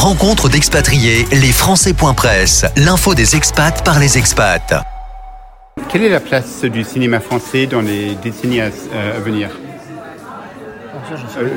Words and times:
Rencontre 0.00 0.50
d'expatriés, 0.50 1.24
les 1.32 1.52
Français.press, 1.52 2.66
l'info 2.76 3.14
des 3.14 3.34
expats 3.34 3.82
par 3.82 3.98
les 3.98 4.18
expats. 4.18 4.74
Quelle 5.88 6.02
est 6.02 6.10
la 6.10 6.20
place 6.20 6.60
du 6.64 6.84
cinéma 6.84 7.18
français 7.18 7.66
dans 7.66 7.80
les 7.80 8.14
décennies 8.16 8.60
à, 8.60 8.66
euh, 8.66 9.16
à 9.16 9.20
venir 9.20 9.48
euh, 11.38 11.48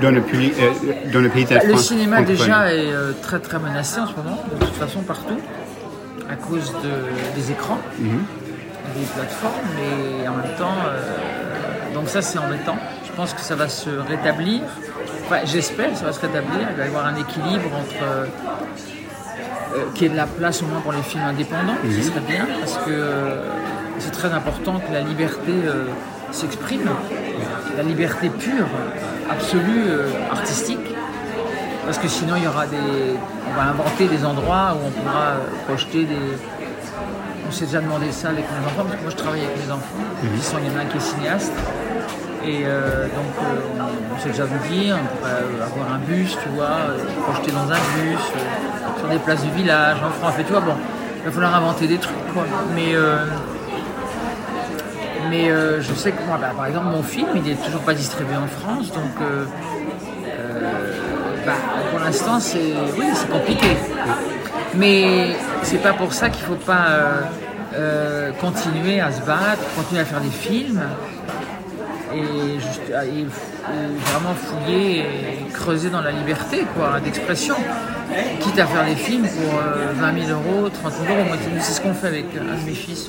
dans, 0.00 0.12
le 0.12 0.20
public, 0.22 0.52
euh, 0.60 0.70
dans 1.12 1.18
le 1.18 1.28
pays 1.28 1.44
de 1.44 1.50
la 1.54 1.56
Bah, 1.58 1.64
Le 1.66 1.72
France 1.72 1.88
cinéma 1.88 2.22
déjà 2.22 2.72
est 2.72 2.86
très 3.20 3.40
très 3.40 3.58
menacé 3.58 3.98
en 4.00 4.06
ce 4.06 4.12
moment, 4.14 4.44
de 4.60 4.64
toute 4.64 4.76
façon 4.76 5.00
partout, 5.00 5.40
à 6.30 6.36
cause 6.36 6.72
de- 6.84 7.34
des 7.40 7.50
écrans, 7.50 7.78
Mhm. 7.98 8.22
des 8.96 9.06
plateformes, 9.06 9.54
mais 9.74 10.28
en 10.28 10.34
même 10.36 10.54
temps, 10.56 10.76
euh, 10.86 11.94
donc 11.94 12.08
ça 12.08 12.22
c'est 12.22 12.38
embêtant. 12.38 12.76
Je 13.04 13.12
pense 13.16 13.34
que 13.34 13.40
ça 13.40 13.56
va 13.56 13.68
se 13.68 13.90
rétablir, 13.90 14.60
enfin 15.28 15.40
j'espère 15.44 15.90
que 15.90 15.98
ça 15.98 16.06
va 16.06 16.12
se 16.12 16.20
rétablir, 16.20 16.68
il 16.70 16.76
va 16.76 16.84
y 16.84 16.88
avoir 16.88 17.06
un 17.06 17.16
équilibre 17.16 17.70
entre 17.74 18.02
euh, 18.02 18.26
euh, 19.76 19.84
qu'il 19.94 20.04
y 20.04 20.06
ait 20.06 20.12
de 20.12 20.16
la 20.16 20.26
place 20.26 20.62
au 20.62 20.66
moins 20.66 20.80
pour 20.80 20.92
les 20.92 21.02
films 21.02 21.24
indépendants, 21.24 21.76
ce 21.84 22.02
serait 22.02 22.20
bien, 22.20 22.46
parce 22.58 22.78
que 22.78 22.90
euh, 22.90 23.42
c'est 23.98 24.10
très 24.10 24.32
important 24.32 24.80
que 24.80 24.92
la 24.92 25.00
liberté 25.00 25.52
s'exprime, 26.30 26.88
la 27.76 27.82
liberté 27.82 28.30
pure, 28.30 28.68
absolue, 29.30 29.84
artistique. 30.30 30.94
Parce 31.84 31.98
que 31.98 32.06
sinon, 32.06 32.36
il 32.36 32.44
y 32.44 32.46
aura 32.46 32.66
des. 32.66 32.76
On 33.50 33.56
va 33.56 33.70
inventer 33.70 34.06
des 34.06 34.24
endroits 34.24 34.76
où 34.76 34.86
on 34.86 34.90
pourra 34.90 35.36
projeter 35.66 36.04
des. 36.04 36.36
On 37.48 37.50
s'est 37.50 37.64
déjà 37.64 37.80
demandé 37.80 38.12
ça 38.12 38.28
avec 38.28 38.44
mes 38.44 38.66
enfants, 38.66 38.84
parce 38.84 38.96
que 38.96 39.02
moi 39.02 39.10
je 39.10 39.16
travaille 39.16 39.40
avec 39.40 39.66
mes 39.66 39.72
enfants, 39.72 40.04
qui 40.36 40.42
sont, 40.44 40.58
il 40.62 40.70
y 40.70 40.74
en 40.74 40.78
a 40.78 40.82
un 40.82 40.86
qui 40.86 40.98
est 40.98 41.00
cinéaste. 41.00 41.52
Et 42.44 42.62
euh, 42.64 43.04
donc, 43.06 43.32
euh, 43.42 43.80
on, 43.80 44.14
on 44.14 44.18
s'est 44.20 44.30
déjà 44.30 44.44
vu 44.44 44.58
dire, 44.68 44.96
on 45.02 45.16
pourrait 45.16 45.30
euh, 45.32 45.66
avoir 45.66 45.92
un 45.94 45.98
bus, 45.98 46.36
tu 46.42 46.48
vois, 46.50 46.64
euh, 46.66 46.98
projeter 47.24 47.50
dans 47.52 47.70
un 47.70 47.82
bus, 47.96 48.20
euh, 48.36 48.98
sur 48.98 49.08
des 49.08 49.18
places 49.18 49.42
du 49.42 49.50
village, 49.50 49.98
en 50.04 50.10
France. 50.10 50.34
Et 50.40 50.44
tu 50.44 50.52
vois, 50.52 50.60
bon, 50.60 50.74
il 51.18 51.24
va 51.24 51.30
falloir 51.32 51.54
inventer 51.54 51.86
des 51.86 51.98
trucs, 51.98 52.32
quoi. 52.32 52.44
Mais. 52.74 52.94
euh, 52.94 53.24
mais 55.30 55.50
euh, 55.50 55.82
je 55.82 55.92
sais 55.92 56.12
que 56.12 56.22
moi, 56.26 56.38
bah, 56.40 56.52
par 56.56 56.66
exemple, 56.66 56.86
mon 56.86 57.02
film, 57.02 57.28
il 57.34 57.42
n'est 57.42 57.54
toujours 57.56 57.82
pas 57.82 57.92
distribué 57.92 58.34
en 58.36 58.46
France, 58.46 58.90
donc 58.92 59.12
euh, 59.20 59.44
euh, 60.26 60.94
bah, 61.44 61.52
pour 61.90 62.00
l'instant, 62.00 62.40
c'est 62.40 62.72
oui, 62.98 63.06
c'est 63.14 63.28
compliqué. 63.28 63.76
Mais 64.74 65.36
c'est 65.62 65.82
pas 65.82 65.92
pour 65.92 66.14
ça 66.14 66.30
qu'il 66.30 66.44
faut 66.44 66.54
pas 66.54 66.86
euh, 66.88 67.20
euh, 67.74 68.30
continuer 68.40 69.00
à 69.00 69.10
se 69.12 69.20
battre, 69.20 69.60
continuer 69.76 70.00
à 70.00 70.04
faire 70.06 70.20
des 70.20 70.30
films 70.30 70.80
et, 72.18 72.60
juste, 72.60 72.92
à- 72.94 73.04
et- 73.04 73.26
vraiment 74.10 74.34
fouiller 74.34 75.00
et 75.00 75.52
creuser 75.52 75.90
dans 75.90 76.00
la 76.00 76.10
liberté 76.10 76.64
quoi, 76.74 77.00
d'expression. 77.00 77.54
Quitte 78.40 78.58
à 78.58 78.66
faire 78.66 78.86
des 78.86 78.94
films 78.96 79.26
pour 79.28 79.58
euh, 79.60 79.92
20 79.94 80.26
000 80.26 80.30
euros, 80.40 80.68
30 80.70 80.92
000 81.06 81.14
euros. 81.14 81.24
Moi, 81.28 81.36
c'est- 81.60 81.72
ce 81.74 81.80
qu'on 81.80 81.92
fait 81.92 82.06
avec 82.08 82.24
un 82.40 82.54
de 82.60 82.66
mes 82.66 82.74
fils. 82.74 83.08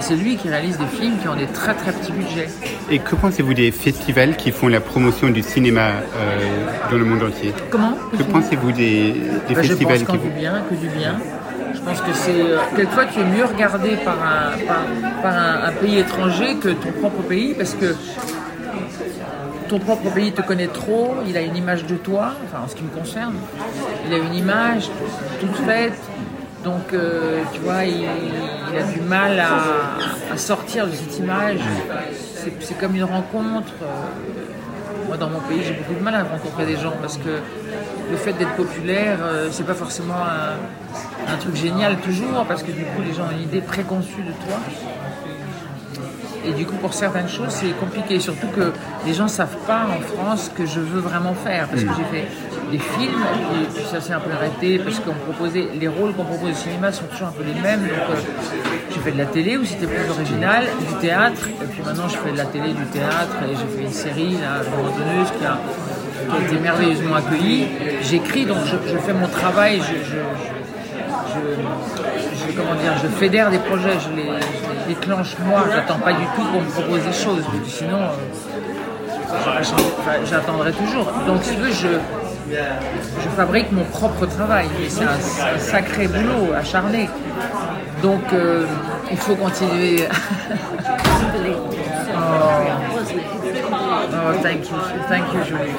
C'est 0.00 0.16
lui 0.16 0.36
qui 0.36 0.48
réalise 0.48 0.76
des 0.78 0.86
films 0.86 1.18
qui 1.22 1.28
ont 1.28 1.36
des 1.36 1.46
très 1.46 1.74
très 1.74 1.92
petits 1.92 2.10
budgets. 2.12 2.48
Et 2.90 2.98
que 2.98 3.14
pensez-vous 3.14 3.54
des 3.54 3.70
festivals 3.70 4.36
qui 4.36 4.50
font 4.50 4.66
la 4.68 4.80
promotion 4.80 5.30
du 5.30 5.42
cinéma 5.42 5.88
euh, 5.90 6.90
dans 6.90 6.96
le 6.98 7.04
monde 7.04 7.22
entier? 7.22 7.52
Comment? 7.70 7.96
Que 8.18 8.22
pensez-vous 8.24 8.72
des, 8.72 9.12
des 9.48 9.54
Bah, 9.54 9.62
je 9.62 9.68
festivals 9.68 10.00
pense 10.04 10.16
qui 10.16 10.22
du 10.24 10.30
bien, 10.30 10.62
que 10.68 10.74
du 10.74 10.88
bien. 10.88 11.14
Je 11.84 11.90
pense 11.90 12.00
que 12.00 12.12
c'est. 12.14 12.40
euh, 12.40 12.58
Quelquefois, 12.74 13.04
tu 13.06 13.20
es 13.20 13.24
mieux 13.24 13.44
regardé 13.44 13.96
par 13.96 14.14
un, 14.14 14.56
par, 15.22 15.36
un, 15.36 15.72
pays 15.72 15.98
étranger 15.98 16.56
que 16.56 16.70
ton 16.70 16.92
propre 16.92 17.22
pays 17.22 17.52
parce 17.54 17.74
que 17.74 17.94
ton 19.68 19.78
propre 19.78 20.10
pays 20.10 20.32
te 20.32 20.40
connaît 20.40 20.66
trop, 20.68 21.14
il 21.26 21.36
a 21.36 21.42
une 21.42 21.56
image 21.56 21.84
de 21.84 21.96
toi, 21.96 22.32
enfin 22.46 22.64
en 22.64 22.68
ce 22.68 22.74
qui 22.74 22.84
me 22.84 22.88
concerne, 22.90 23.34
il 24.06 24.14
a 24.14 24.18
une 24.18 24.34
image 24.34 24.88
toute 25.40 25.56
faite. 25.56 25.98
Donc, 26.64 26.94
euh, 26.94 27.42
tu 27.52 27.60
vois, 27.60 27.84
il, 27.84 28.06
a 28.06 28.82
du 28.84 29.00
mal 29.02 29.38
à, 29.38 30.36
sortir 30.38 30.86
de 30.86 30.92
cette 30.92 31.18
image. 31.18 31.58
C'est- 32.34 32.52
C'est 32.60 32.78
comme 32.78 32.96
une 32.96 33.04
rencontre. 33.04 33.72
euh, 33.82 34.43
moi, 35.06 35.16
dans 35.16 35.28
mon 35.28 35.40
pays, 35.40 35.62
j'ai 35.64 35.74
beaucoup 35.74 35.94
de 35.94 36.02
mal 36.02 36.14
à 36.14 36.22
rencontrer 36.24 36.66
des 36.66 36.76
gens 36.76 36.92
parce 37.00 37.16
que 37.16 37.40
le 38.10 38.16
fait 38.16 38.32
d'être 38.34 38.54
populaire, 38.54 39.18
euh, 39.22 39.48
c'est 39.50 39.66
pas 39.66 39.74
forcément 39.74 40.14
un, 40.14 41.32
un 41.32 41.36
truc 41.36 41.56
génial 41.56 41.96
toujours 41.98 42.44
parce 42.46 42.62
que 42.62 42.72
du 42.72 42.82
coup, 42.84 43.02
les 43.06 43.14
gens 43.14 43.24
ont 43.24 43.36
une 43.36 43.42
idée 43.42 43.60
préconçue 43.60 44.22
de 44.22 44.32
toi. 44.46 44.58
Et 46.46 46.52
du 46.52 46.66
coup, 46.66 46.76
pour 46.76 46.92
certaines 46.92 47.28
choses, 47.28 47.48
c'est 47.48 47.70
compliqué. 47.80 48.20
Surtout 48.20 48.48
que 48.48 48.72
les 49.06 49.14
gens 49.14 49.28
savent 49.28 49.56
pas 49.66 49.86
en 49.86 50.00
France 50.00 50.44
ce 50.44 50.50
que 50.50 50.66
je 50.66 50.80
veux 50.80 51.00
vraiment 51.00 51.32
faire. 51.32 51.68
Parce 51.68 51.82
que 51.82 51.88
j'ai 51.96 52.18
fait 52.18 52.26
des 52.70 52.78
films, 52.78 53.24
et 53.62 53.66
puis 53.74 53.84
ça 53.90 54.00
s'est 54.00 54.12
un 54.12 54.20
peu 54.20 54.30
arrêté, 54.32 54.78
parce 54.78 55.00
qu'on 55.00 55.12
proposait, 55.12 55.68
les 55.78 55.88
rôles 55.88 56.12
qu'on 56.14 56.24
propose 56.24 56.50
au 56.50 56.54
cinéma 56.54 56.92
sont 56.92 57.04
toujours 57.06 57.28
un 57.28 57.32
peu 57.32 57.44
les 57.44 57.60
mêmes. 57.60 57.80
Donc, 57.80 57.90
euh, 58.10 58.14
j'ai 58.92 59.00
fait 59.00 59.12
de 59.12 59.18
la 59.18 59.26
télé 59.26 59.56
où 59.56 59.64
c'était 59.64 59.86
plus 59.86 60.10
original, 60.10 60.64
du 60.88 60.94
théâtre, 61.00 61.48
et 61.48 61.66
puis 61.66 61.82
maintenant 61.84 62.08
je 62.08 62.16
fais 62.16 62.32
de 62.32 62.38
la 62.38 62.46
télé, 62.46 62.72
du 62.72 62.86
théâtre, 62.86 63.36
et 63.50 63.54
j'ai 63.56 63.76
fait 63.76 63.84
une 63.84 63.92
série, 63.92 64.36
là, 64.38 64.60
Abandonneuse, 64.60 65.30
qui 65.38 65.44
a, 65.44 65.58
qui 66.28 66.36
a 66.36 66.46
été 66.46 66.58
merveilleusement 66.60 67.16
accueillie. 67.16 67.66
J'écris, 68.02 68.46
donc 68.46 68.58
je, 68.66 68.96
fais 68.98 69.12
mon 69.12 69.28
travail, 69.28 69.80
je, 69.80 70.16
comment 72.56 72.74
dire, 72.74 72.92
je 73.02 73.08
fédère 73.08 73.50
des 73.50 73.58
projets, 73.58 73.98
je 74.00 74.10
les, 74.16 74.30
déclenche 74.86 75.36
moi, 75.44 75.64
j'attends 75.72 75.98
pas 75.98 76.12
du 76.12 76.24
tout 76.36 76.42
qu'on 76.52 76.60
me 76.60 76.70
propose 76.70 77.02
des 77.02 77.12
choses, 77.12 77.44
sinon 77.66 77.98
euh, 78.02 79.62
j'attendrai 80.24 80.72
toujours. 80.72 81.10
Donc 81.26 81.42
si 81.42 81.54
tu 81.54 81.60
veux, 81.60 81.72
je, 81.72 81.88
je 82.50 83.28
fabrique 83.36 83.72
mon 83.72 83.84
propre 83.84 84.26
travail, 84.26 84.66
c'est 84.88 85.04
un, 85.04 85.58
sacré 85.58 86.08
boulot 86.08 86.52
acharné. 86.56 87.08
Donc 88.02 88.22
euh, 88.32 88.66
il 89.10 89.16
faut 89.16 89.36
continuer. 89.36 90.04
Oh, 94.26 94.32
thank 94.42 94.70
you, 94.70 94.76
thank 95.08 95.34
you, 95.34 95.44
Julie. 95.44 95.74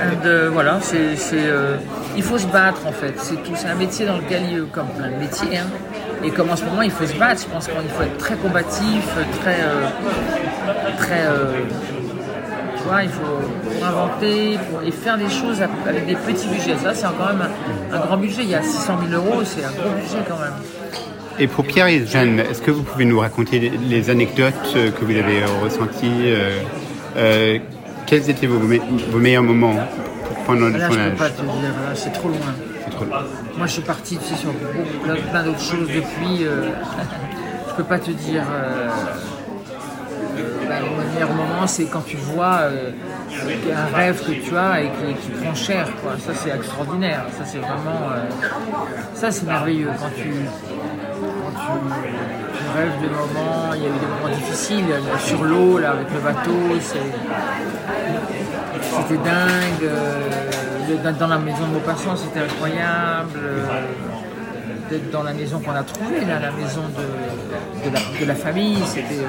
And, 0.00 0.24
euh, 0.24 0.48
voilà, 0.50 0.78
c'est, 0.80 1.16
euh, 1.34 1.76
il 2.16 2.22
faut 2.22 2.38
se 2.38 2.46
battre 2.46 2.86
en 2.86 2.92
fait. 2.92 3.14
C'est 3.18 3.42
tout, 3.42 3.52
c'est 3.54 3.66
un 3.66 3.74
métier 3.74 4.06
dans 4.06 4.16
lequel, 4.16 4.42
il 4.44 4.56
y 4.56 4.60
a 4.60 4.64
comme 4.72 4.88
plein 4.88 5.08
de 5.08 5.16
métiers, 5.16 5.58
hein. 5.58 5.66
et 6.24 6.30
comme 6.30 6.50
en 6.50 6.56
ce 6.56 6.64
moment, 6.64 6.82
il 6.82 6.90
faut 6.90 7.06
se 7.06 7.14
battre. 7.14 7.42
Je 7.42 7.52
pense 7.52 7.66
qu'il 7.66 7.90
faut 7.90 8.02
être 8.02 8.18
très 8.18 8.36
combatif, 8.36 9.04
très, 9.42 9.58
très, 10.96 11.26
tu 12.80 12.88
vois, 12.88 13.02
il 13.02 13.08
faut 13.10 13.22
pour 13.22 13.84
inventer, 13.86 14.58
pour, 14.70 14.82
et 14.82 14.90
faire 14.90 15.18
des 15.18 15.28
choses 15.28 15.60
avec 15.86 16.06
des 16.06 16.14
petits 16.14 16.48
budgets. 16.48 16.76
Ça, 16.82 16.94
c'est 16.94 17.06
quand 17.18 17.26
même 17.32 17.48
un, 17.92 17.96
un 17.96 18.00
grand 18.00 18.16
budget. 18.16 18.42
Il 18.42 18.50
y 18.50 18.54
a 18.54 18.62
600 18.62 18.98
000 19.10 19.22
euros, 19.22 19.42
c'est 19.44 19.64
un 19.64 19.70
gros 19.70 19.90
budget 19.90 20.24
quand 20.28 20.38
même. 20.38 20.52
Et 21.40 21.46
pour 21.46 21.64
Pierre 21.64 21.86
et 21.86 22.04
Jeanne, 22.06 22.40
est-ce 22.40 22.60
que 22.62 22.70
vous 22.72 22.82
pouvez 22.82 23.04
nous 23.04 23.20
raconter 23.20 23.60
les- 23.60 23.70
les 23.70 24.10
anecdotes 24.10 24.54
euh, 24.74 24.90
que 24.90 25.04
vous 25.04 25.12
avez 25.12 25.42
euh, 25.42 25.46
ressenties 25.62 26.10
euh, 26.26 26.58
euh, 27.16 27.58
Quels 28.06 28.28
étaient 28.30 28.46
vos, 28.48 28.58
me- 28.58 28.80
vos 29.10 29.18
meilleurs 29.18 29.44
moments 29.44 29.76
pendant 30.46 30.66
le 30.66 30.78
Là, 30.78 30.88
tournage 30.88 31.16
c'est 31.94 32.12
trop 32.12 32.28
loin. 32.28 32.38
Trop- 32.90 33.04
Moi, 33.56 33.66
je 33.66 33.72
suis 33.72 33.82
parti 33.82 34.16
tu 34.18 34.24
sais, 34.24 34.34
sur 34.40 34.50
plein 35.30 35.42
d'autres 35.44 35.60
choses 35.60 35.86
depuis. 35.94 36.42
euh, 36.44 36.70
je 37.68 37.74
peux 37.76 37.84
pas 37.84 37.98
te 38.00 38.10
dire. 38.10 38.42
Euh, 41.22 41.24
euh, 41.24 41.26
bah, 41.26 41.28
le 41.28 41.28
meilleur 41.32 41.32
moment, 41.32 41.66
c'est 41.66 41.86
quand 41.86 42.04
tu 42.06 42.16
vois 42.16 42.60
euh, 42.62 42.90
un 43.74 43.88
rêve 43.96 44.22
que 44.24 44.32
tu 44.32 44.56
as 44.56 44.82
et 44.82 44.90
qui, 44.90 45.14
qui 45.14 45.30
prend 45.30 45.54
cher. 45.54 45.88
Quoi. 46.02 46.12
Ça, 46.18 46.32
c'est 46.34 46.50
extraordinaire. 46.50 47.24
Ça, 47.38 47.44
c'est 47.44 47.58
vraiment. 47.58 48.10
euh, 48.12 48.28
ça, 49.14 49.30
c'est 49.30 49.46
merveilleux. 49.46 49.90
Quand 49.98 50.10
tu, 50.16 50.30
quand 50.30 51.60
tu, 51.60 51.66
rêves 52.76 53.00
de 53.02 53.08
moments, 53.08 53.72
il 53.74 53.82
y 53.82 53.86
a 53.86 53.88
eu 53.88 53.98
des 53.98 54.06
moments 54.06 54.28
difficiles 54.34 54.86
là, 54.88 55.18
sur 55.18 55.42
l'eau, 55.44 55.78
là, 55.78 55.90
avec 55.92 56.10
le 56.12 56.20
bateau. 56.20 56.78
C'était 56.80 57.00
dingue. 59.24 59.84
euh, 59.84 60.28
dans 61.18 61.26
la 61.28 61.38
maison 61.38 61.66
de 61.66 61.72
Maupassant, 61.74 62.16
c'était 62.16 62.40
incroyable. 62.40 63.38
euh, 63.42 63.64
D'être 64.90 65.10
dans 65.10 65.22
la 65.22 65.32
maison 65.34 65.60
qu'on 65.60 65.74
a 65.74 65.82
trouvée, 65.82 66.24
là, 66.24 66.38
la 66.40 66.50
maison 66.50 66.80
de, 66.96 67.04
de 68.20 68.24
la 68.26 68.34
famille, 68.34 68.78
c'était. 68.86 69.22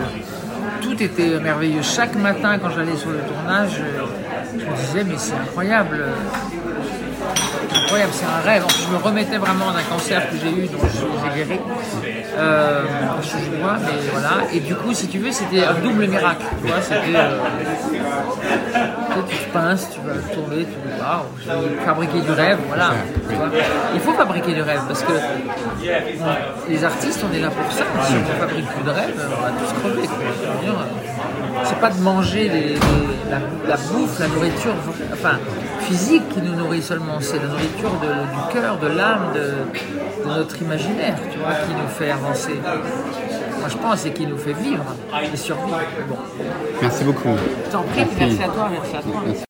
Tout 0.81 1.01
était 1.01 1.39
merveilleux. 1.39 1.81
Chaque 1.81 2.15
matin, 2.15 2.57
quand 2.61 2.69
j'allais 2.71 2.95
sur 2.97 3.09
le 3.11 3.19
tournage, 3.19 3.71
je 4.57 4.65
me 4.65 4.75
disais, 4.75 5.03
mais 5.05 5.15
c'est 5.17 5.33
incroyable. 5.33 6.03
incroyable, 7.83 8.11
c'est 8.13 8.25
un 8.25 8.41
rêve. 8.51 8.63
Je 8.69 8.91
me 8.93 8.97
remettais 9.03 9.37
vraiment 9.37 9.71
d'un 9.71 9.83
cancer 9.83 10.21
que 10.29 10.35
j'ai 10.41 10.49
eu, 10.49 10.67
dont 10.67 10.79
je- 10.83 11.29
j'ai 11.29 11.35
guéri. 11.45 11.59
Euh, 12.37 12.81
je 13.21 13.27
suis 13.27 13.37
joie, 13.59 13.77
mais 13.81 13.91
voilà. 14.11 14.29
Et 14.53 14.59
du 14.59 14.75
coup, 14.75 14.93
si 14.93 15.07
tu 15.07 15.17
veux, 15.19 15.31
c'était 15.31 15.63
un 15.65 15.73
double 15.73 16.07
miracle. 16.07 16.43
Tu 16.61 16.67
vois, 16.71 16.81
c'était. 16.81 17.15
euh, 17.15 17.37
tu 19.29 19.35
te 19.37 19.51
pinces, 19.51 19.89
tu 19.91 19.99
vas 20.07 20.13
tourner, 20.33 20.63
tu 20.63 20.77
dis 20.85 21.01
waouh, 21.01 21.23
je 21.43 21.49
vais 21.51 21.85
fabriquer 21.85 22.21
du 22.21 22.31
rêve, 22.31 22.57
voilà. 22.67 22.91
tu 23.29 23.35
vois. 23.35 23.49
Il 23.93 23.99
faut 23.99 24.13
fabriquer 24.13 24.53
du 24.53 24.61
rêve 24.61 24.81
parce 24.87 25.03
que 25.03 25.11
les 26.69 26.83
artistes, 26.83 27.25
on 27.29 27.35
est 27.35 27.39
là 27.41 27.49
pour 27.49 27.71
ça. 27.71 27.83
Si 28.05 28.13
on 28.13 28.19
ne 28.19 28.39
fabrique 28.39 28.67
plus 28.67 28.83
de 28.83 28.89
rêve, 28.91 29.13
on 29.37 29.41
va 29.41 29.49
tous 29.51 29.73
crever. 29.81 30.07
quoi. 30.07 30.17
Je 30.41 30.47
veux 30.47 30.71
dire, 30.71 30.79
euh, 30.79 31.58
C'est 31.69 31.79
pas 31.79 31.89
de 31.91 32.01
manger 32.01 32.49
les- 32.49 32.73
les- 32.73 32.79
la, 33.29 33.39
la 33.67 33.75
bouffe, 33.77 34.19
la 34.19 34.27
nourriture. 34.27 34.73
Enfin, 35.13 35.37
physique 35.81 36.27
qui 36.29 36.41
nous 36.41 36.55
nourrit 36.55 36.81
seulement, 36.81 37.17
c'est 37.21 37.37
la 37.37 37.47
nourriture 37.47 37.91
de- 38.01 38.07
du 38.35 38.53
cœur, 38.53 38.77
de 38.77 38.87
l'âme, 38.87 39.27
de, 39.35 40.23
de 40.29 40.35
notre 40.37 40.59
imaginaire, 40.61 41.15
tu 41.31 41.37
vois, 41.39 41.53
qui 41.65 41.71
nous 41.73 41.87
fait 41.87 42.09
avancer. 42.11 42.55
Moi, 43.59 43.67
je 43.69 43.77
pense, 43.77 44.05
et 44.05 44.11
qui 44.11 44.25
nous 44.25 44.37
fait 44.37 44.53
vivre 44.53 44.83
et 45.33 45.37
survivre. 45.37 45.77
Bon, 46.07 46.15
Merci 46.81 47.03
beaucoup. 47.03 47.29
je 47.65 47.71
t'en 47.71 47.83
prie, 47.83 48.05
merci 48.19 48.41
à 48.43 48.47
toi, 48.47 48.69
merci 48.71 48.95
à 48.95 49.01
toi. 49.01 49.21
Merci. 49.25 49.37